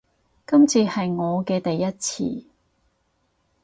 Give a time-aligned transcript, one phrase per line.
[0.47, 2.47] 今次係我嘅第一次